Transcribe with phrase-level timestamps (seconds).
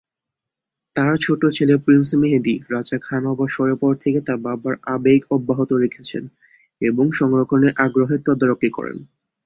[0.95, 6.23] তাঁর ছোট ছেলে প্রিন্স মেহেদী রাজা খান অবসরের পর থেকে তার বাবার আবেগ অব্যাহত রেখেছেন
[6.81, 8.97] এবং সংরক্ষণের আগ্রহের তদারকি করেন।